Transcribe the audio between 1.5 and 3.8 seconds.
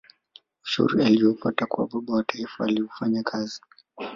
kwa baba wa taifa aliufanyia kazi